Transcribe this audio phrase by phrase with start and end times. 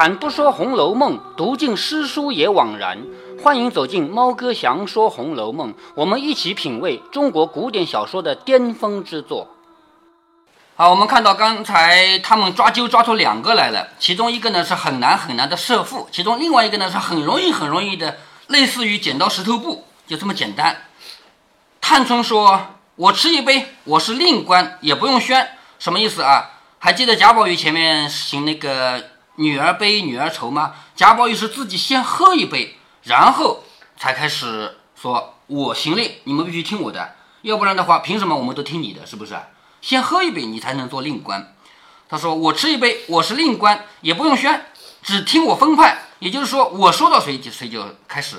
[0.00, 2.96] 开坛不说《红楼梦》，读尽诗书也枉然。
[3.42, 9.46] 欢迎走进猫哥祥说《红楼梦》，我们一起品味中国古典小说的巅峰之作。
[10.74, 20.74] 好，我们看到刚才他们抓阄抓出两个来了，其中一个呢是很难很难的设父，其中另外一个呢是很容易很容易的，类似于剪刀石头布，就这么简单。
[21.78, 22.58] 探春说
[22.96, 25.46] ：“我吃一杯，我是令官，也不用宣。”
[25.78, 26.52] 什么意思啊？
[26.78, 29.04] 还记得贾宝玉前面行那个
[29.36, 30.74] 女儿悲女儿愁吗？
[30.94, 33.64] 贾宝玉是自己先喝一杯，然后
[33.96, 39.06] 才开始说：“我行令，你们必须听我的，要不然的话，凭什么我们都听你的？
[39.06, 39.34] 是不是？
[39.80, 41.54] 先喝一杯，你才能做令官。”
[42.08, 44.66] 他说：“我吃一杯，我是令官，也不用宣，
[45.02, 46.06] 只听我分派。
[46.18, 48.36] 也就是说，我说到谁就谁就开始，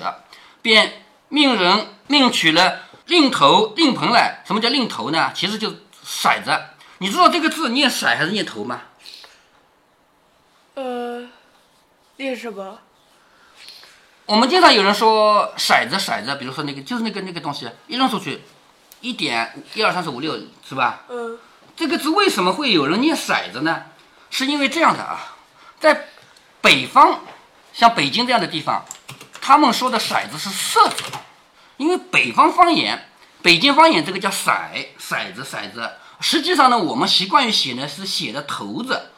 [0.60, 4.42] 便命人命取了令头、令盆来。
[4.46, 5.32] 什么叫令头呢？
[5.34, 5.70] 其实就
[6.04, 6.56] 骰子。”
[6.98, 8.82] 你知道这个字念骰还是念头吗？
[10.74, 11.28] 呃，
[12.16, 12.78] 念什么？
[14.26, 18.42] 我们经常有人说骰子，骰子，比如说那个就是那个那个东西，一扔出去，
[19.00, 20.38] 一点一二三四五六，
[20.68, 21.04] 是吧？
[21.08, 21.38] 嗯。
[21.74, 23.84] 这个字为什么会有人念骰子呢？
[24.30, 25.36] 是因为这样的啊，
[25.80, 26.08] 在
[26.60, 27.20] 北方，
[27.72, 28.84] 像北京这样的地方，
[29.40, 31.02] 他们说的骰子是色子，
[31.78, 33.08] 因为北方方言，
[33.42, 34.52] 北京方言这个叫骰，
[34.98, 35.90] 骰子，骰子。
[36.20, 39.10] 实际上呢，我们习惯于写呢是写的头字，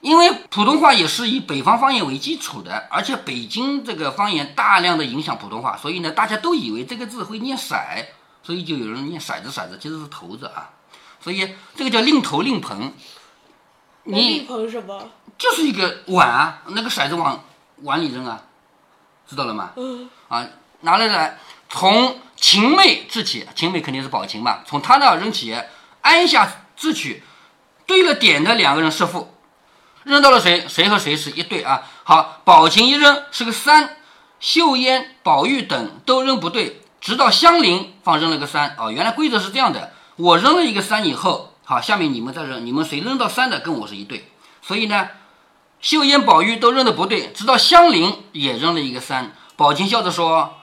[0.00, 7.76] 因为普通话也是以北方方言为基础的，而且北京这个方言大量的影响普通话，所以呢，大家都以为这个字会念骰，
[8.42, 10.70] 所以就有人念骰子骰子，其实是头子啊，
[11.20, 12.92] 所以这个叫令头令盆。
[14.04, 15.10] 你令盆什么？
[15.36, 17.44] 就是一个碗啊，那个骰子往
[17.82, 18.42] 碗里扔啊，
[19.28, 19.72] 知道了吗？
[19.76, 20.08] 嗯。
[20.28, 20.46] 啊，
[20.80, 21.34] 拿来了，
[21.68, 25.54] 从秦妹掷起，秦妹肯定是宝琴嘛，从她那扔起。
[26.02, 27.22] 按下自取，
[27.84, 29.34] 对了点的两个人是负，
[30.04, 30.66] 扔到了谁？
[30.68, 31.82] 谁和谁是一对啊？
[32.04, 33.96] 好，宝琴一扔是个三，
[34.38, 38.74] 秀烟、宝玉等都扔不对，直到香菱放扔了个三。
[38.78, 44.30] 哦，原来规则是这样的，我扔了一个三以后，好，下面你们再扔，你们谁扔到三的跟我是一对。
[44.62, 45.08] 所以呢，
[45.80, 49.34] 秀烟、宝玉都扔的不对，直到香菱也扔了一个三。
[49.56, 50.56] 宝琴笑着说：“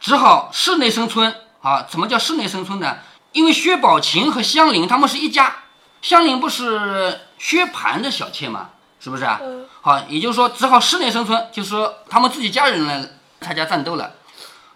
[0.00, 2.96] 只好室内生存。”啊，什么叫室内生存呢？
[3.30, 5.61] 因为薛宝琴和香菱他们是一家，
[6.02, 8.70] 香菱不是薛蟠的小妾吗？
[9.00, 9.40] 是不是啊？
[9.80, 13.08] 好，也就是说只好室内生存，就是说他们自己家人来
[13.40, 14.12] 参加战斗了。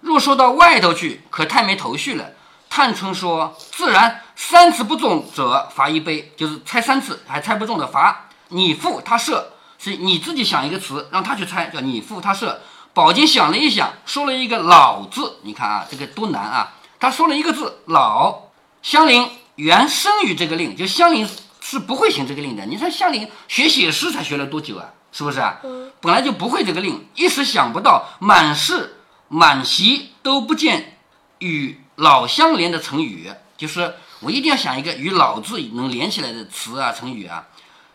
[0.00, 2.24] 若说到外头去，可太没头绪了。
[2.68, 12.60] 探春说：“自然，三次不中者罚一杯，就是猜三次还猜不中的罚你负他设，是你自己想一个词让他去猜，叫你负他射。”
[12.92, 15.38] 宝金想了一想，说了一个“老”字。
[15.42, 16.72] 你看啊，这个多难啊！
[16.98, 18.42] 他说了一个字“老”。
[18.82, 21.28] 香菱原生于这个令，就香菱
[21.60, 22.64] 是不会行这个令的。
[22.66, 24.92] 你说香菱学写诗才学了多久啊？
[25.12, 25.60] 是不是啊？
[26.00, 30.98] 本来就不会这个令，一时想不到，满室满席都不见
[31.38, 37.46] 与老相连的成语，就是我一定要想一个与老字能连起来的词啊，成语啊。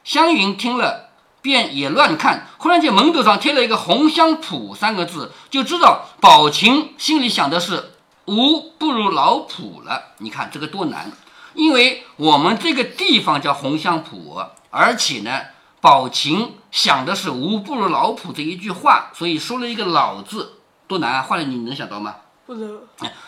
[0.04, 1.12] 湘云听了，
[1.44, 7.92] 便也乱看，忽然间门斗上贴了一个“红香圃”三个字，就知道宝琴心里想的是。
[8.28, 11.12] 吾不如老圃了，你看这个多难，
[11.54, 15.42] 因为我们这个地方叫红香圃，而且呢，
[15.80, 21.22] 宝琴想的是无不如老圃这一句话，所以说了一个老字，多难啊！
[21.22, 22.16] 换了你能想到吗？
[22.46, 22.82] 不能。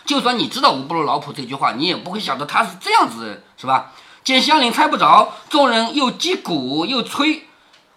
[0.04, 3.92] 就算你知道无不如老圃这句话，你也不会想到他是这样子，是吧？
[4.22, 7.46] 见香菱猜不着，众人又击鼓又吹，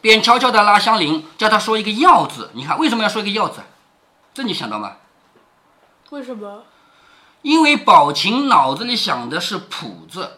[0.01, 2.51] 便悄悄地拉香菱，叫他说一个要字。
[2.53, 3.61] 你看为什么要说一个要字？
[4.33, 4.97] 这你想到吗？
[6.09, 6.63] 为什么？
[7.47, 10.31] 因为宝琴脑子里想的是“谱”字，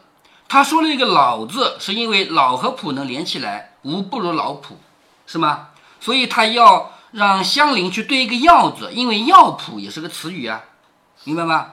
[0.47, 4.77] 他说了一个“老”字，是因为“老”和“谱”能连起来，无不如老谱，
[5.25, 5.69] 是吗？
[5.99, 10.61] 所以他要让香菱去对一个“要”字，因为“药谱”也是个词语啊，
[11.23, 11.71] 明白吗？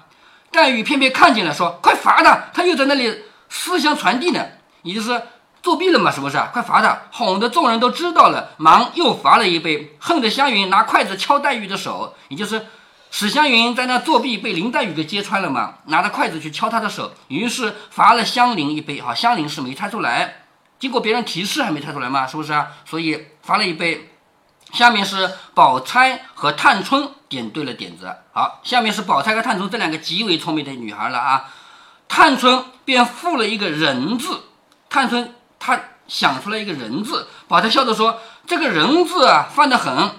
[0.50, 2.44] 黛玉偏偏看见了，说：“快罚他！
[2.54, 4.42] 他又在那里思想传递呢，
[4.84, 5.22] 也就是
[5.62, 6.38] 作弊了嘛，是不是？
[6.50, 12.64] 快罚他！”哄得众人都知道了，忙又罚了一杯，恨得湘云拿筷子敲黛玉的手，也就是。
[13.18, 15.76] 史湘云在那作弊，被林黛玉给揭穿了嘛？
[15.86, 19.00] 拿着筷子去敲她的手，于是罚了香菱一杯。
[19.00, 20.42] 好，香菱是没猜出来，
[20.78, 22.26] 经过别人提示还没猜出来嘛？
[22.26, 22.68] 是不是啊？
[22.84, 24.12] 所以罚了一杯。
[24.74, 28.14] 下面是宝钗和探春点对了点子。
[28.34, 31.46] 好，下面是宝钗和探春这两个极为聪明的女孩了啊。
[32.08, 34.42] 探春便附了一个人字，
[34.90, 40.10] 探春她想出来一个人字，宝钗笑着说：“这个人字啊，犯得很。”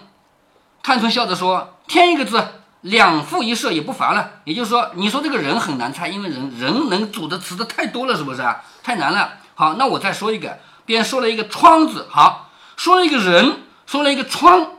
[0.81, 2.43] 探春笑着说：“添一个字。”
[2.87, 8.63] 两副一射也不罚了，也就是说，你说这个人很难猜，因为人人能组的词的太多了，是不是啊？
[8.81, 9.33] 太难了。
[9.55, 12.07] 好，那我再说一个，便说了一个窗字。
[12.09, 14.71] 好，说了一个人，说了一个窗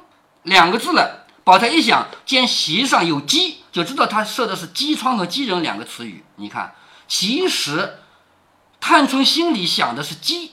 [0.45, 6.25] 两个字了，宝钗一想，见席上有鸡，就知道他设的是鸡窗和鸡人两个词语。
[6.37, 6.75] 你看，
[7.07, 7.99] 其实
[8.81, 10.53] 探春心里想的是鸡，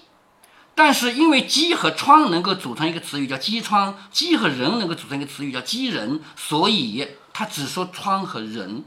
[0.73, 8.85] 但是因为鸡和窗能够组成一个词语叫鸡窗，鸡和人能够组成一个词语叫鸡人，所以他只说窗和人。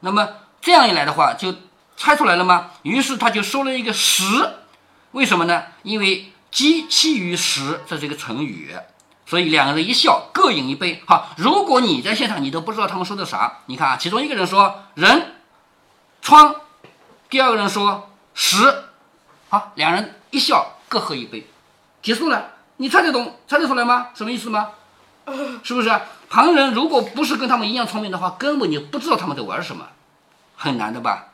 [0.00, 0.28] 那么
[0.60, 1.54] 这样一来的话，就
[1.96, 2.72] 猜出来了吗？
[2.82, 4.24] 于是他就说了一个十，
[5.12, 5.62] 为什么呢？
[5.84, 8.74] 因为鸡栖于石，这是一个成语，
[9.24, 11.00] 所以两个人一笑，各饮一杯。
[11.06, 13.60] 好，如果你在现场，你都不知道他们说的啥。
[13.66, 15.36] 你看啊，其中一个人说人
[16.22, 16.56] 窗，
[17.30, 18.56] 第二个人说石，
[19.48, 21.46] 好，两人一笑，各喝一杯，
[22.02, 22.50] 结束了。
[22.78, 24.08] 你猜得懂、猜得出来吗？
[24.12, 24.70] 什么意思吗？
[25.62, 25.88] 是不是？
[26.28, 29.86] 旁人如果不是跟他们一样聪明的话，根本就不知道他们在玩什么，
[30.56, 31.26] 很难的吧？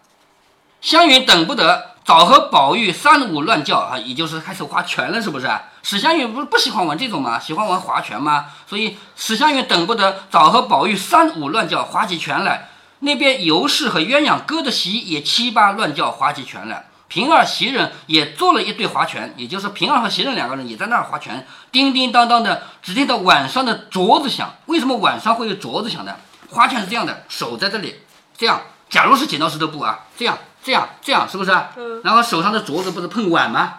[0.80, 1.90] 湘云等不得。
[2.02, 5.48] 早和宝玉三五乱叫啊，也就是开始划拳了，是不是？
[5.82, 7.38] 史湘云不是不喜欢玩这种吗？
[7.38, 8.46] 喜欢玩划拳吗？
[8.66, 12.68] 所以史湘云等不得，早和宝玉三五乱叫，划起拳来。
[13.00, 16.86] 那边尤氏和鸳鸯哥的席也七八乱叫，划起拳来。
[17.10, 24.54] 平儿袭人也做了一对划拳，也就是平儿和袭人两个人也在那儿划拳，叮叮当当的，只听到晚上的镯子响。
[24.66, 26.14] 为什么晚上会有镯子响呢？
[26.48, 27.96] 划拳是这样的，手在这里，
[28.38, 28.62] 这样。
[28.88, 30.38] 假如是剪刀石头布啊，这样。
[30.62, 31.50] 这样这样是不是？
[31.76, 32.02] 嗯。
[32.04, 33.78] 然后手上的镯子不是碰碗吗？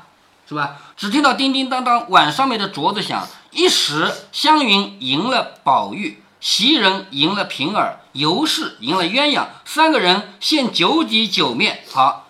[0.50, 0.78] 是吧？
[0.98, 3.26] 只听到叮叮当当，碗上面的镯子响。
[3.52, 11.84] 一时湘云赢了宝玉，袭人赢了平儿，尤氏赢了鸳鸯，三个人现九底九面。
[11.92, 12.21] 好，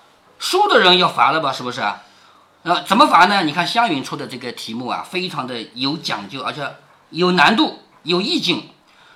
[0.42, 1.54] 输的人要罚了吧？
[1.54, 1.82] 是不是？
[2.64, 3.44] 呃，怎么罚呢？
[3.44, 6.68] 你看湘云出的这个题目啊，非常的有讲究，而且
[7.12, 8.70] 有难度，有意境。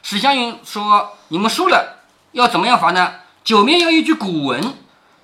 [0.04, 3.16] 史湘云说：“你们输了要怎么样罚呢？
[3.44, 4.76] 九面要一句古文。”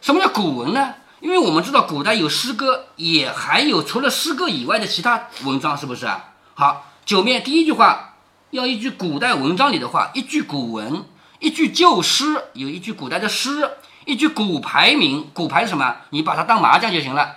[0.01, 0.95] 什么叫古文呢？
[1.19, 6.33] 因为我们知道古代有诗歌，也还有除了诗歌以外的其他文章，是不是啊？
[6.56, 8.15] 好，九面第一句话
[8.50, 11.06] 要一句古代文章里的话，一句古文，
[11.38, 13.69] 一句旧诗，有一句古代的诗，
[14.06, 15.30] 一句古牌名。
[15.33, 15.95] 古牌是什么？
[16.09, 17.36] 你把它当麻将就行了，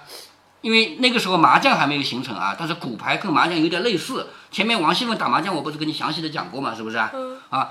[0.60, 2.54] 因为那个时候麻将还没有形成啊。
[2.58, 4.28] 但是古牌跟麻将有点类似。
[4.50, 6.74] 前面王熙凤打麻将，我不是跟你详细的讲过吗？
[6.74, 7.10] 是不是啊？
[7.50, 7.70] 啊。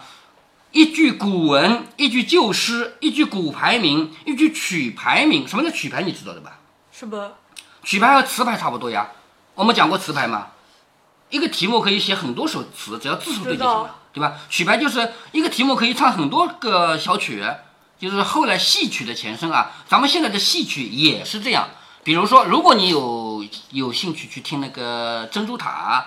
[0.71, 5.47] 一句古文，一句旧诗，一句古牌名，一句曲牌名。
[5.47, 6.01] 什么叫曲牌？
[6.01, 6.57] 你知道的吧？
[6.91, 7.15] 是不？
[7.83, 9.09] 曲牌和词牌差不多呀。
[9.53, 10.47] 我们讲过词牌嘛，
[11.29, 14.33] 一个题目可以写很多首词，只要字数对就行了，对吧？
[14.49, 17.45] 曲牌就是一个题目可以唱很多个小曲，
[18.03, 19.71] 就是后来戏曲的前身啊。
[19.87, 21.69] 咱们现在的戏曲也是这样。
[22.03, 26.05] 比如说，如果你有有兴趣去听那个《珍珠塔》，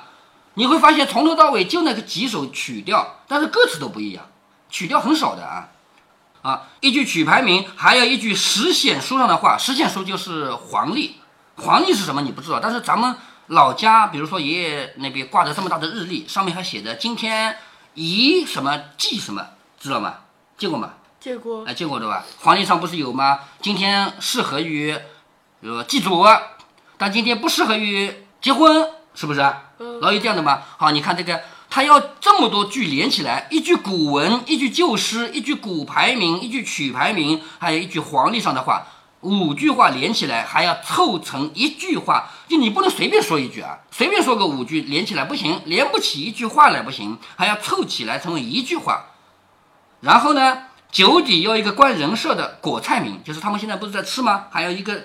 [0.53, 4.27] 你会发现从头到尾就那个几首曲调，但是歌词都不一样。
[4.69, 5.69] 曲调很少的啊，
[6.43, 9.57] 啊，一句曲牌名，还有一句实显书上的话。
[9.57, 11.17] 实显书就是黄历，
[11.57, 13.17] 黄历是什么你不知道，但是咱们
[13.47, 17.57] 老家，比如说爷爷那边挂着这么大的日历，上面还写着今天
[17.95, 19.47] 宜什么忌什么，
[19.81, 20.17] 知道吗？
[20.59, 20.91] 见过吗？
[21.27, 21.65] 见过。
[21.65, 22.25] 哎，见过对吧？
[22.39, 23.41] 黄历上不是有吗？
[23.61, 24.93] 今天适合于，
[25.61, 26.25] 比如说祭祖，
[26.97, 29.41] 但今天不适合于结婚，是不是？
[29.81, 29.99] 嗯。
[30.01, 30.63] 老有这样的吗？
[30.77, 31.41] 好，你看这个。
[31.69, 38.87] 他要这么多句连起来，一句古文，一句旧诗，一句古牌名，一句曲牌名，还有一句黄历上的话，
[39.23, 49.07] 五句话连起来还要凑成一句话，就你不能随便说一句啊，随便说个五句连起来不行，连不起一句话来不行，还要凑起来成为一句话。
[50.01, 50.63] 然后呢，
[50.97, 54.47] 酒底要一个关人设的果菜名，就是他们现在不是在吃吗？
[54.51, 55.05] 还有一个。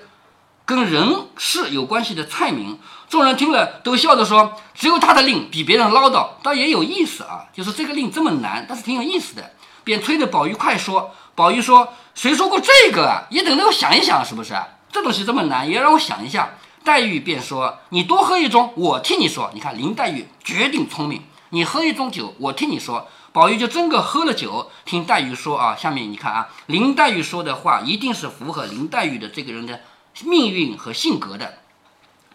[0.63, 2.79] 跟人事有关系的菜名，
[3.09, 7.43] 众人听了都笑着说：“只有他的令比别人唠叨，倒也有意思啊。
[7.51, 9.51] 就是这个令这么难，但是挺有意思的。”
[9.83, 11.11] 便催着宝玉快说。
[11.35, 13.23] 宝玉说：“谁说过这个啊？
[13.29, 14.53] 也等着我想一想，是不是？
[14.93, 16.51] 这东西这么难，也让我想一下。”
[16.85, 19.51] 黛玉便说：“你多喝一盅，我替你说。
[19.53, 25.75] 你看林黛玉绝顶聪明，你喝一盅酒，我替你说。”宝玉就真个喝了酒，听黛玉说啊。
[25.75, 29.81] 下面你看啊，林黛玉说的话一定是符合林黛玉的这个人的。
[30.25, 31.59] 命运和性格的，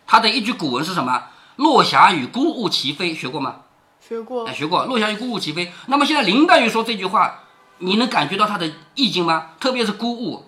[0.06, 1.24] 他的一句古文是什么？
[1.56, 3.56] 落霞与孤鹜齐飞，学过吗？
[4.00, 4.46] 学过。
[4.46, 4.86] 哎，学过。
[4.86, 5.70] 落霞与孤鹜齐飞。
[5.84, 7.44] 那么现在林黛玉说这句话，
[7.78, 9.48] 你能感觉到她的意境吗？
[9.60, 10.44] 特别是孤鹜，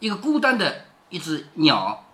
[0.00, 2.04] 一个孤单的一只鸟，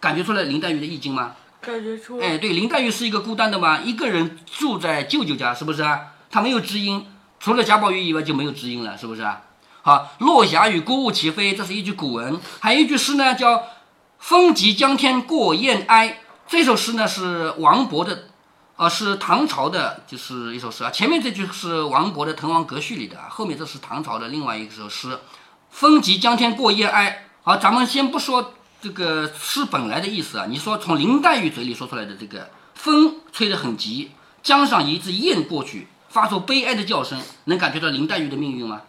[0.00, 1.36] 感觉出来林黛玉的意境吗？
[1.60, 2.18] 感觉出。
[2.18, 6.00] 哎，对，林黛玉是一个孤单的嘛，一个人住在舅舅家，是不是啊？
[6.30, 7.06] 他没有知音，
[7.40, 9.42] 除了贾宝玉以外就没有知音了，是不是啊？
[9.82, 12.38] 好，落霞与孤鹜齐飞，这是一句古文。
[12.60, 13.64] 还有一句诗呢，叫
[14.18, 16.20] “风急江天过雁哀”。
[16.46, 18.24] 这首诗呢是王勃的，
[18.76, 20.90] 啊，是唐朝的，就是一首诗啊。
[20.90, 25.18] 前面这句是王勃的《滕王阁序》里的，后面这是唐朝的另外一首诗
[25.70, 27.26] ，“风急江天过雁哀”。
[27.42, 34.10] 好，咱们先不说这个诗本来的意思啊，你说从林黛玉嘴里说出来的这个风吹得很急，
[34.42, 38.82] 江上一只雁过去，发出悲哀的叫声，能感觉到林黛玉的命运吗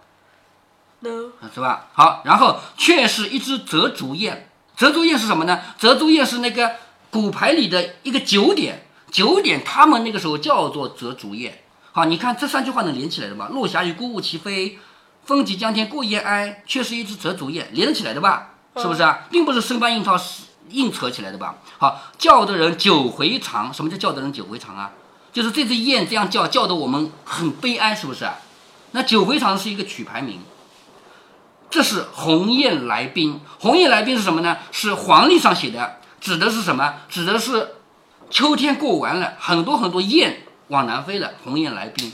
[1.02, 1.86] ？？no，是吧？
[1.94, 4.50] 好，然后却是一只折竹雁。
[4.76, 5.62] 折竹雁是什么呢？
[5.78, 6.72] 折竹雁是那个
[7.12, 11.54] 骨牌里的一个九点，九点他们那个时候叫做折竹雁。
[11.92, 13.48] 好，你看这三句话能连起来的吗？
[13.52, 14.80] 落霞与孤鹜齐飞，
[15.24, 18.56] 风急江天过雁哀，却是一只折竹雁，连得起来的吧？
[18.76, 19.28] 是不是啊？
[19.30, 20.20] 并不是生搬硬套
[20.70, 21.58] 硬扯起来的吧？
[21.78, 23.72] 好，叫的人九回肠。
[23.72, 24.90] 什么叫叫的人九回肠啊？
[25.32, 28.28] 就是这只雁这样叫，叫的我们很悲哀，是不是？
[28.92, 30.40] 那九回肠是一个曲牌名。
[31.70, 34.58] 这是鸿雁来宾，鸿雁来宾是什么呢？
[34.72, 36.96] 是黄历上写的，指的是什么？
[37.08, 37.76] 指的是
[38.32, 42.12] 秋天过完了，很多很多雁往南飞了，鸿雁来宾。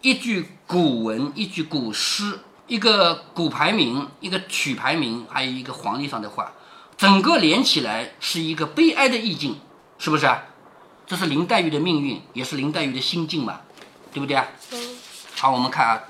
[0.00, 6.52] 一句古文，一句古诗，一个古牌名，一个曲牌名，还有一个黄历上的话，
[6.96, 9.60] 整个连起来是一个悲哀的意境，
[9.98, 10.42] 是不是啊？
[11.06, 13.60] 这是林黛玉的命运，也是林黛玉的心境嘛，
[14.12, 14.46] 对不对啊？
[14.72, 14.78] 嗯
[15.36, 16.02] 好，我们看啊，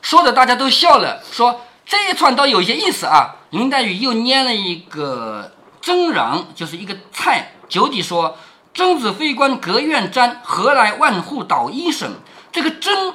[0.00, 3.36] 说的大家都笑了，说这一串倒有些意思啊。
[3.50, 7.52] 林黛玉又拈了一个蒸瓤，就是一个菜。
[7.68, 8.36] 九底说
[8.74, 12.12] ：“曾子非官隔院瞻，何来万户捣衣声？”
[12.52, 13.14] 这个蒸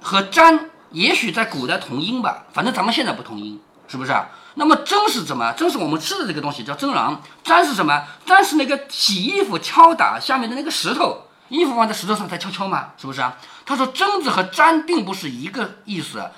[0.00, 4.28] 和瞻也许在古代同音吧，反正咱们现在不同音，是不是啊？
[4.54, 5.52] 那么蒸是什么？
[5.52, 7.16] 蒸是我们吃的这个东西，叫蒸瓤。
[7.44, 8.04] 瞻是什么？
[8.26, 13.38] 瞻是那个洗衣服敲打下面的那个石头，衣服放在石头上再敲敲嘛，是不是啊？
[13.64, 16.30] 他说蒸子和瞻并不是一个意思，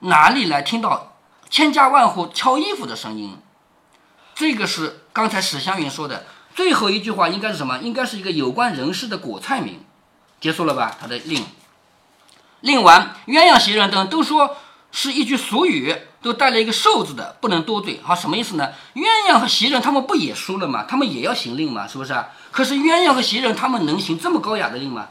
[0.00, 1.16] 哪里来听到
[1.48, 3.38] 千家万户敲衣服的声音？
[4.34, 7.78] 这个是刚才史湘云说的最后一句话，应该是什么？
[7.78, 9.84] 应该是一个有关人事的果菜名。
[10.40, 10.96] 结束了吧？
[11.00, 11.44] 他的令，
[12.60, 14.56] 令完，鸳鸯袭人等都说
[14.92, 18.00] 是一句俗语，都带了一个寿字的，不能多罪。
[18.02, 18.68] 好，什么意思呢？
[18.94, 20.84] 鸳鸯和袭人他们不也输了吗？
[20.88, 22.28] 他们也要行令吗，是不是啊？
[22.50, 25.08] 可是鸳鸯和袭人他们能行这么高雅的令吗？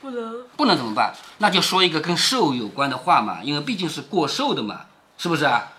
[0.00, 1.14] 不能不能怎么办？
[1.38, 4.82] 那就说一个跟寿有关的话嘛，因为毕竟是过寿的嘛，
[5.18, 5.72] 是不是啊？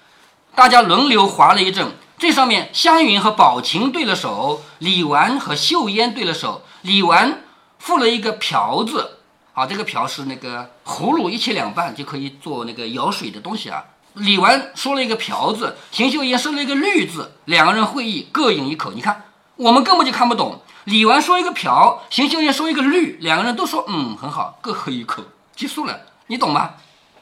[0.54, 6.64] 大家轮流划了一阵，这上面湘云和宝琴对了手，李纨和秀烟对了手。
[6.82, 7.42] 李纨
[7.80, 9.18] 附了一个瓢字，
[9.54, 13.84] 啊，这个瓢是那个葫芦一切两半就可以做那个舀水的东西啊。
[14.18, 18.92] 李纨说了一个瓢字，邢岫烟说了一个绿字，两个人会意各饮一口。
[18.92, 20.62] 你看，我们根本就看不懂。
[20.86, 25.22] 李纨说一个瓢，邢岫烟说一个绿，两个人都说嗯很好，各喝一口，
[25.56, 26.00] 结束了。
[26.28, 26.72] 你懂吗？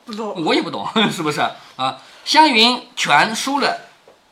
[0.06, 0.44] 不懂。
[0.44, 1.42] 我也不懂， 是不是
[1.75, 1.98] 啊？
[2.24, 3.82] 湘云全输了，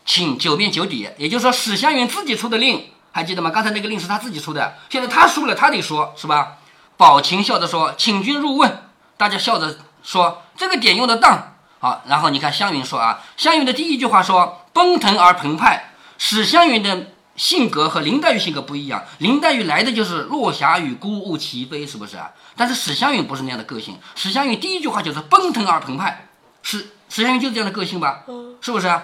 [0.06, 3.50] 请九面九底，也就是说史湘云自己出的令，还记得吗？
[3.50, 6.58] 刚才那个令是他自己出的，现在他输了，他得说，是吧？
[6.96, 8.84] 宝琴笑着说：“请君入瓮。”
[9.18, 11.53] 大家笑着说：“这个点用得当。”
[11.84, 22.32] 好，然后你看湘云说啊，湘云的第一句话说：“奔腾而澎湃。”史湘云的性格和林黛玉性格不一样，林黛玉来的就是落霞与孤鹜齐飞，是不是啊？
[22.56, 26.30] 但是史湘云不是那样的个性，史湘云第一句话就是奔腾而澎湃，
[26.62, 28.24] 史史湘云就是这样的个性吧？
[28.28, 29.04] 嗯是不是啊？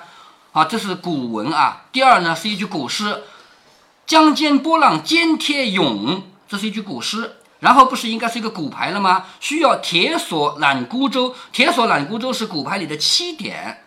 [0.53, 1.81] 好，这是古文啊。
[1.91, 3.23] 第二呢是一句古诗
[4.07, 7.38] ，“江间波浪尖贴涌”，这是一句古诗。
[7.59, 9.25] 然后不是应该是一个骨牌了吗？
[9.39, 13.83] 需要铁索揽孤舟，铁索揽孤舟是骨牌里的七点。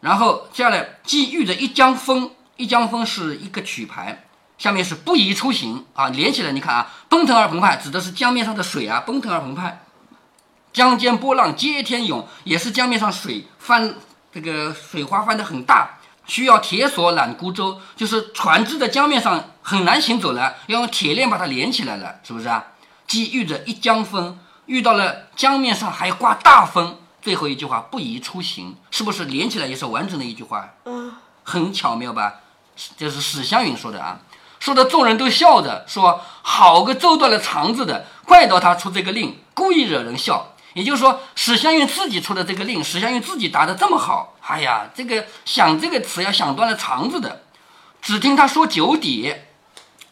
[0.00, 4.24] 然后接下来寄遇着一江风，一江风是一个曲牌，
[4.58, 9.82] 下面是不宜出行啊，连起来你看啊，奔腾而澎湃指的是江面上的水啊，奔腾而澎湃。
[10.72, 13.94] 江间波浪接天涌，也是江面上水翻，
[14.32, 22.64] 这个水花翻得很大，需要铁索揽孤舟，就是船只在江面上很难行走了，要用铁链把它连起来了，是不是啊？
[23.12, 30.66] 既遇着一江风，遇到了江面上还刮大风，最后一句话不宜出行，是不是连起来也是完整的一句话？
[30.86, 32.36] 嗯很巧妙吧？
[32.96, 34.20] 这是史湘云说的啊，
[34.58, 47.42] 说的众人都笑着说：“好个揍断了肠子的，怪到他出这个令，故意惹人笑。”也就是说，史湘云自己出的这个令，史湘云自己答的这么好，哎呀，这个想这个词要想断了肠子的。
[48.00, 49.34] 只听他说九底，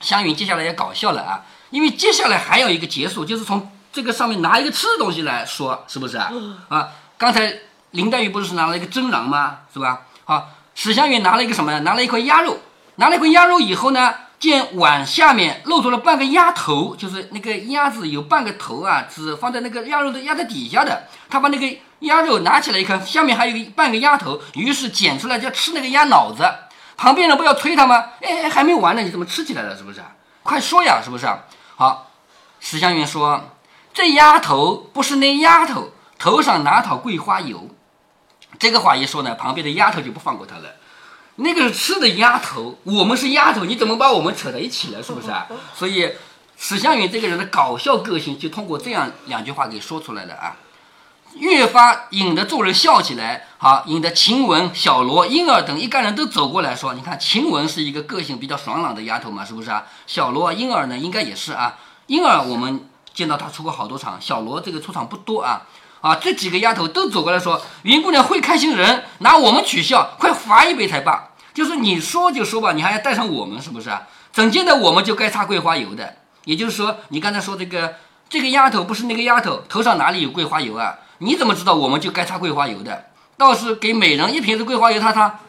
[0.00, 6.30] 湘云接下来也搞笑了啊，因为接下来还有一个结束，就是从这个上面拿一个吃的东西来说，是不是啊？
[6.68, 7.52] 啊，刚才
[7.92, 9.58] 林黛玉不是拿了一个蒸瓤吗？
[9.72, 10.02] 是吧？
[10.24, 11.80] 好，史湘云拿了一个什么呢？
[11.80, 12.58] 拿了一块鸭肉，
[12.96, 21.08] 拿了一块鸭肉以后呢，见碗下面露出了半个鸭头，就是那个鸭子有半个头啊，只放在那个鸭肉的鸭子底下的。
[21.28, 26.48] 他把那个鸭肉拿起来一看，下面还有一个半个鸭头，于是捡出来就要吃那个鸭脑子。
[26.96, 28.04] 旁边人不要催他吗？
[28.20, 29.76] 哎，还没完呢，你怎么吃起来了？
[29.76, 30.00] 是不是？
[30.42, 31.26] 快说呀，是不是？
[31.80, 32.10] 好，
[32.60, 33.52] 史湘云说
[33.94, 37.70] ：“这丫头不是那丫头，头上哪讨桂花油？”
[38.60, 40.76] 这个话一说呢，旁边的丫头就不放过他了。
[41.36, 45.02] 那个是吃的丫头，我们是丫头，你怎么把我们扯在一起了？
[45.02, 45.46] 是不是啊？
[45.74, 46.12] 所以
[46.58, 50.54] 史湘云这个人的搞笑个性，就通过这样两句话给说出来了啊。
[51.34, 59.84] 越发引得众人笑起来，好，引得晴雯、小罗、莺儿等一干人都走过来说：“你看，晴雯是一个个性比较爽朗的丫头嘛，是不是啊？
[60.06, 61.78] 小罗、莺儿呢，应该也是啊。
[62.06, 65.62] 莺儿我们见到她出过好多场，小罗这个出场不多啊。
[66.00, 71.28] 啊，这几个丫头都走过来说：云姑娘会开心人，拿我们取笑，快罚一杯才罢。
[71.54, 74.02] 就是你说就说吧，你还要带上我们，是不是啊？
[74.32, 76.16] 整见的我们就该擦桂花油的。
[76.44, 77.94] 也就是说，你刚才说这个
[78.28, 83.06] 这个丫头不是那个丫头，头上哪里有桂花油啊？”你怎么知道我们就该擦桂花油的？
[83.36, 85.40] 倒是给每人一瓶子桂花油擦擦。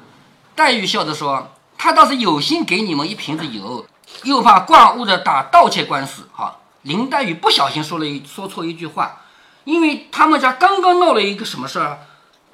[0.55, 3.85] 黛玉笑着说：“他倒是有心给你们一瓶子油，
[4.23, 9.23] 又怕挂误的打盗窃官司。”哈，林黛玉不小心说了一说错一句话，
[9.65, 11.99] 因为他们家刚刚闹了一个什么事儿，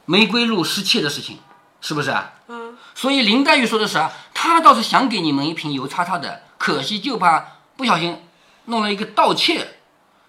[0.06, 1.38] 玫瑰露失窃的事情，
[1.82, 2.34] 是不是啊？
[2.48, 2.76] 嗯。
[2.96, 7.44] 所以林黛玉说的是啊，他倒是想给你们一瓶油擦擦的，可惜就怕
[7.76, 8.24] 不小心
[8.66, 9.80] 弄了一个盗窃。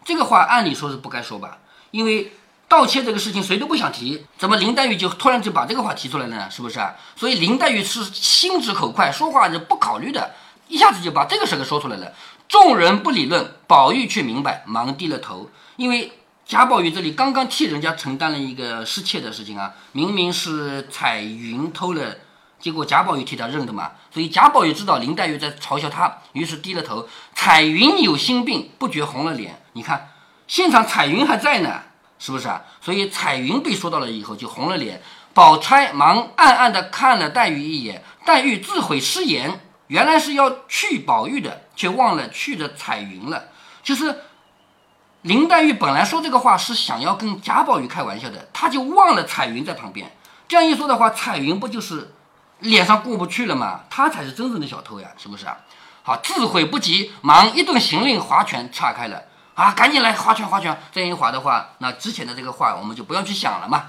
[0.05, 1.59] 这个话按理说是不该说吧，
[1.91, 2.33] 因为。
[2.69, 6.51] 盗窃这个事情谁都不想提，怎么林黛玉就突然就把这个话提出来了呢？
[6.51, 6.79] 是不是？
[7.17, 10.35] 所以林黛玉是心直口快，说话是不考虑的，
[10.69, 12.13] 一下子就把这个事给说出来了。
[12.47, 15.51] 众人不理论，宝玉却明白，忙低了头。
[15.77, 16.13] 因为
[16.45, 22.17] 贾宝玉这里刚刚替人家承担了一个失窃的事情啊，明明是彩云偷了，
[22.61, 23.93] 结果贾宝玉替他认的嘛。
[24.13, 27.09] 所以贾宝玉知道林黛玉在嘲笑他，于是低了头。
[27.35, 29.63] 彩云有心病，不觉红了脸。
[29.73, 30.11] 你看，
[30.47, 31.83] 现场彩云还在呢。
[32.19, 32.63] 是不是啊？
[32.81, 35.01] 所以彩云被说到了以后就红了脸，
[35.33, 43.45] 宝钗忙暗暗的看了黛玉一眼，黛玉自悔失言，原来是要去宝玉的，却忘了去的彩云了。
[43.83, 44.23] 就是
[45.23, 50.11] 林黛玉本来说这个话是想要跟贾宝玉开玩笑的，她就忘了彩云在旁边。
[50.49, 52.15] 这样一说的话，彩云不就是
[52.61, 53.83] 脸上过不去了吗？
[53.89, 55.57] 她才是真正的小偷呀，是不是啊？
[56.03, 59.23] 好，自悔不及，忙一顿行令划拳岔开了。
[59.59, 60.81] 啊，赶紧来划拳划拳！
[60.93, 63.87] 这样一划的话，那之前的这个话我们就不用去想了嘛。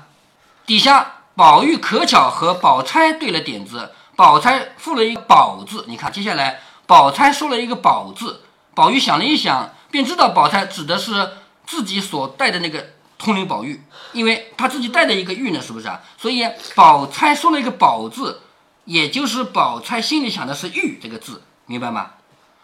[0.65, 5.85] 底下宝玉可巧和宝钗对了点子，宝钗附了一个“宝”字。
[5.87, 8.41] 你看，接下来宝钗说了一个“宝”字，
[8.73, 11.33] 宝玉想了一想，便知道宝钗指的是
[11.67, 12.83] 自己所带的那个
[13.19, 16.01] 通灵宝玉，因为他自己带的一个玉呢，是不是啊？
[16.17, 18.41] 所以宝钗说了一个“宝”字，
[18.85, 22.13] 也就是宝钗心里想的是“玉”这个字，明白吗？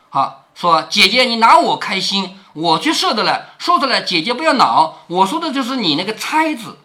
[0.09, 2.39] 好，说姐姐你拿我开心。
[2.55, 4.99] 我去设的了，说出来，姐姐不要恼。
[5.07, 6.77] 我说的就是你那个钗字，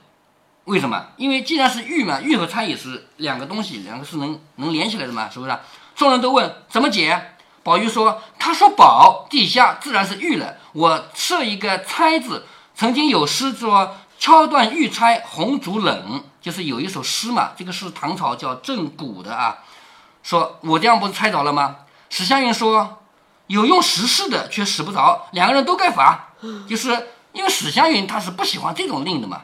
[0.65, 1.07] 为什么？
[1.17, 5.57] 因为既然是玉嘛，玉和钗也是两个东西，两个是能能连起来的嘛，是不是？
[5.95, 10.57] 众人都问怎么解，宝玉说：“他说宝，底下自然是玉了。
[10.73, 19.59] 我设一个钗字，曾经有诗说敲断玉钗红烛冷，就是有一首诗嘛，这个是唐朝叫郑谷的啊。
[20.25, 21.77] 说我这样不是猜着了吗？
[22.09, 22.97] 史湘云说。
[23.51, 26.29] 有用实事的却使不着，两个人都该罚。
[26.69, 29.43] 就是因为史湘云他是不喜欢这种令的嘛。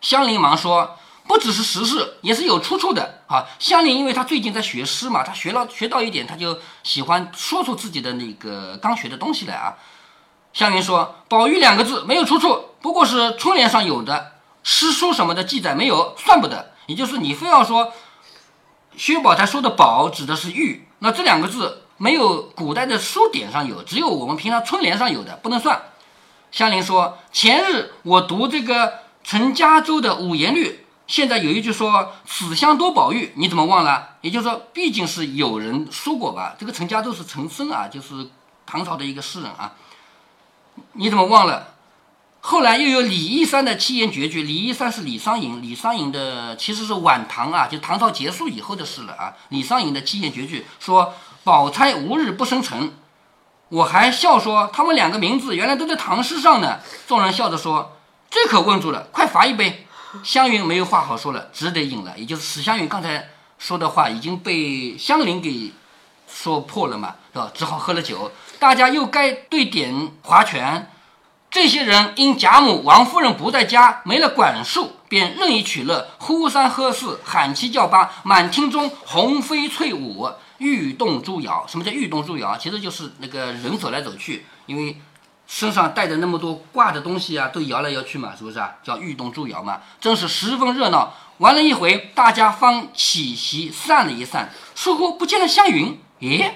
[0.00, 0.96] 香菱忙说，
[1.28, 3.44] 不只是实事，也是有出处的啊。
[3.58, 9.76] 香菱因为她最近在学诗嘛，她学了学到一点，她就喜欢说出自己的那个刚学的东西来啊。
[10.54, 16.72] 湘云说，宝玉两个字没有出处，不过是春联上有的，诗书什么的记载没有，算不得。
[16.86, 17.92] 也就是你非要说
[18.96, 21.82] 薛宝钗说的宝指的是玉，那这两个字。
[22.02, 25.78] 没有古代的书典上有，只有我们平常春联上有的，不能算。
[26.50, 34.16] 香菱说：“前日我读这个陈家洲的五言律，现在有一句说‘此乡多宝玉’，你怎么忘了？
[34.22, 36.56] 也就是说，毕竟是有人说过吧？
[36.58, 38.30] 这个陈家洲是陈升啊，就是
[38.64, 39.74] 唐朝的一个诗人啊，
[40.94, 41.74] 你怎么忘了？
[42.40, 49.36] 后来又有李义山的七言绝句，李义山是李商隐，李商隐的其实是晚唐啊，就唐朝结束以后的事了啊。
[49.50, 52.92] 李商隐的七言绝句说。”宝钗无日不生辰，
[53.68, 56.80] 我还笑说他们两个名字原来都在唐诗上呢。
[57.06, 57.96] 众人笑着说
[58.28, 59.86] ：“这可问住了，快罚一杯。”
[60.22, 62.12] 湘云没有话好说了，只得饮了。
[62.18, 65.72] 也就是史湘云刚才说的话已经被香菱给
[66.28, 67.50] 说破了嘛，是吧？
[67.54, 68.30] 只好喝了酒。
[68.58, 70.90] 大家又该对点划拳。
[71.50, 80.30] 这些人因贾母、王夫人不在家，没了管束，便任意取乐，呼三喝四，喊七叫八，满厅中红飞翠舞。
[80.60, 82.56] 玉动珠摇，什么叫玉动珠摇？
[82.56, 85.00] 其实就是那个人走来走去，因为
[85.46, 88.74] 身上带着那么多挂的东西啊，都摇来摇去嘛，是不是啊？
[88.84, 91.14] 叫玉动珠摇嘛，真是十分热闹。
[91.38, 95.98] 玩了一回，大家方起席散了一散，似乎不见了湘云。
[96.20, 96.50] 咦，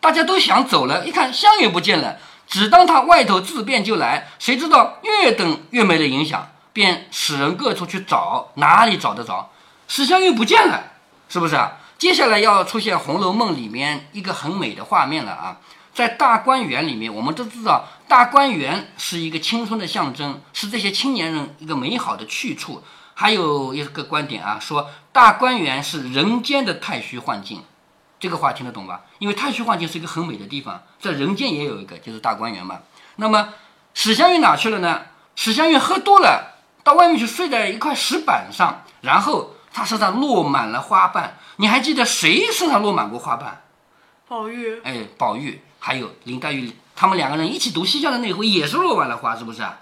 [0.00, 9.50] 大家都想走了，一看湘云不见了，只当他外头自便就来，谁知道越等越没了影响，便使人各处去找，哪里找得着？
[9.86, 10.84] 史湘云不见了，
[11.28, 11.72] 是不是啊？
[12.00, 15.58] 接下来要出现《红楼梦》里面一个很美的画面了啊，
[15.92, 22.82] 在大观园里面，我们都知道大观园是一个青春的象征，是这些青年人一个美好的去处。
[23.12, 27.62] 还有一个观点啊，说大观园是人间的太虚幻境，
[28.18, 29.02] 这个话听得懂吧？
[29.18, 32.78] 因为太虚幻境是一个很美的地方，在人间也有一个，就是大观园嘛。
[33.16, 33.50] 那么
[33.92, 35.02] 史湘云哪去了呢？
[35.36, 41.36] 史湘云喝多了，到外面去睡在一块石板上，然后他身上落满了花瓣。
[41.60, 43.62] 你还记得谁身上落满过花瓣？
[44.26, 49.78] 宝玉，哎，宝玉，还有林黛玉，他们两个人一起读西厢的那回也是落满了花，是不是啊？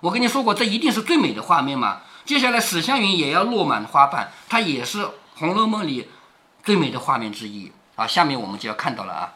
[0.00, 2.00] 我跟你说过，这一定是最美的画面嘛。
[2.24, 5.02] 接下来史湘云也要落满花瓣，它也是
[5.36, 6.08] 《红楼梦》里
[6.64, 8.08] 最美的画面之一啊。
[8.08, 9.34] 下面我们就要看到了啊，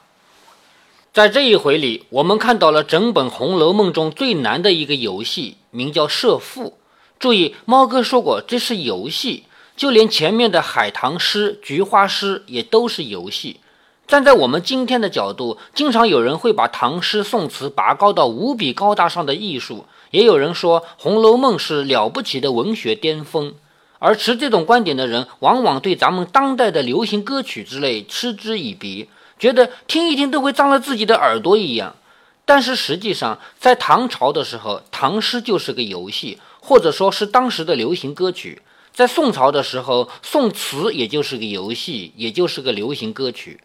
[1.13, 6.77] 在这一回里，我们看到了整本《红楼梦》中最难的一个游戏，名叫设赋。
[7.21, 9.45] 注意，猫哥说过这是游戏，
[9.77, 13.61] 就连前面的海棠诗、菊花诗也都是游戏。
[14.07, 19.87] 站在我们今天的角度，经常有人会把唐诗宋词拔高到无比高大上的艺术。
[20.11, 23.55] 也有人说《红楼梦》是了不起的文学巅峰，
[23.99, 29.09] 而持这种观点的人，往往对咱们当代的流行歌曲之类嗤之以鼻，
[29.39, 31.97] 觉得听一听都会脏了自己的耳朵一样。
[32.45, 38.59] 但是实际上，在唐朝的时候，唐诗就是个游戏，或者说是当时的流行歌曲；
[38.95, 43.61] 在宋朝的时候，宋词也就是个游戏，也就是个流行歌曲。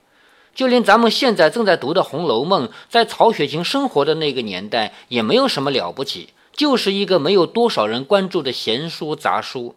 [0.55, 6.29] 就连咱们现在正在读的《红楼梦》，在曹雪芹生活的那个年代，也没有什么了不起。
[6.51, 9.75] 就是一个没有多少人关注的闲书杂书。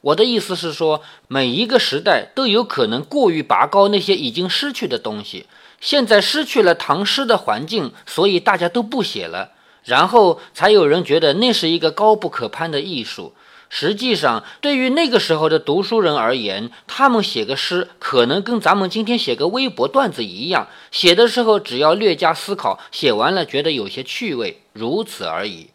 [0.00, 5.46] 我的意思是说，每一个时代都有可能过于拔高那些已经失去的东西。
[5.80, 9.52] 现在失去了唐诗的环境，所以大家都不写了，
[9.84, 13.34] 然后才有人觉得那是一个高不可攀的艺术。
[13.76, 25.70] 实际上，对于那个时候的读书人而言，他们写个诗，可能跟咱们今天写个微博段子一样，写的时候只要略加思考，写完了觉得有些趣味，如此而已。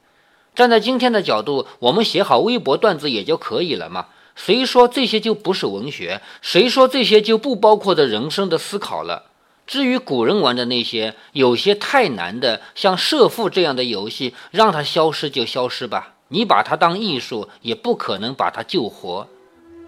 [0.55, 4.05] 站在今天的角度，我们写好微博段子也就可以了嘛？
[4.33, 6.21] 谁说这些就不是文学？
[6.41, 9.23] 谁说这些就不包括的人生的思考了？
[9.67, 16.13] 至于古人玩的那些，有些太难的，像设赋这样的游戏，让它消失就消失吧。
[16.31, 19.27] 你把它当艺术，也不可能把它救活。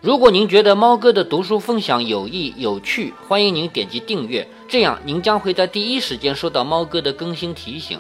[0.01, 7.99] 如果您觉得猫哥的读书分享有益有趣，欢迎您点击订阅，这样您将会在第一时间收到猫哥的更新提醒。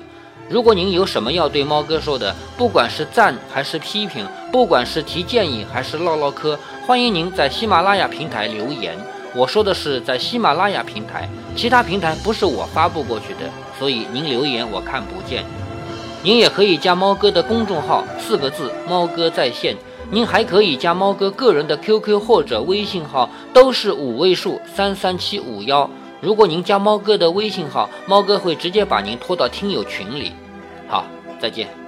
[0.49, 8.97] 如果您有什么要对猫哥说的，不管是赞还是批评，不管是提建议还是唠唠嗑，欢迎您在喜马拉雅平台留言。
[9.35, 15.45] 我说的是在喜马拉雅平台，其他平台不是我发布过去的，所以您留言我看不见。
[16.23, 19.75] 您也可以加猫哥的公众号，四个字“猫哥在线”。
[20.11, 25.89] 您还可以加猫哥个人的 QQ 或者微信号，都是五位数三三七五幺。
[26.19, 30.33] 如果您加猫哥的微信号，猫哥会直接把您拖到听友群里。
[30.87, 31.05] 好，
[31.39, 31.80] 再见。